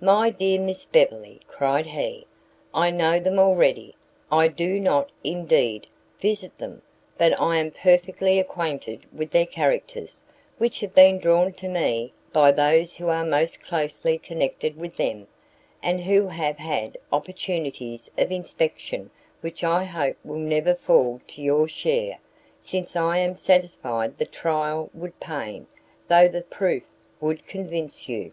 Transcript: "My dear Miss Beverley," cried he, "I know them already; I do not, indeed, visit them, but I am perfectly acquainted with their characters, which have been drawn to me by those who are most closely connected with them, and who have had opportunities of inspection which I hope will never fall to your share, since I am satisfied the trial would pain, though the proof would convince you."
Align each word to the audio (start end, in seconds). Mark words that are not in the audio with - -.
"My 0.00 0.30
dear 0.30 0.58
Miss 0.58 0.86
Beverley," 0.86 1.40
cried 1.46 1.84
he, 1.88 2.26
"I 2.72 2.90
know 2.90 3.20
them 3.20 3.38
already; 3.38 3.94
I 4.32 4.48
do 4.48 4.80
not, 4.80 5.10
indeed, 5.22 5.88
visit 6.18 6.56
them, 6.56 6.80
but 7.18 7.38
I 7.38 7.58
am 7.58 7.72
perfectly 7.72 8.38
acquainted 8.38 9.04
with 9.14 9.30
their 9.30 9.44
characters, 9.44 10.24
which 10.56 10.80
have 10.80 10.94
been 10.94 11.18
drawn 11.18 11.52
to 11.52 11.68
me 11.68 12.14
by 12.32 12.50
those 12.50 12.96
who 12.96 13.08
are 13.10 13.26
most 13.26 13.62
closely 13.62 14.16
connected 14.16 14.78
with 14.78 14.96
them, 14.96 15.26
and 15.82 16.00
who 16.00 16.28
have 16.28 16.56
had 16.56 16.96
opportunities 17.12 18.10
of 18.16 18.32
inspection 18.32 19.10
which 19.42 19.62
I 19.62 19.84
hope 19.84 20.16
will 20.24 20.38
never 20.38 20.74
fall 20.74 21.20
to 21.28 21.42
your 21.42 21.68
share, 21.68 22.20
since 22.58 22.96
I 22.96 23.18
am 23.18 23.34
satisfied 23.36 24.16
the 24.16 24.24
trial 24.24 24.88
would 24.94 25.20
pain, 25.20 25.66
though 26.06 26.26
the 26.26 26.40
proof 26.40 26.84
would 27.20 27.46
convince 27.46 28.08
you." 28.08 28.32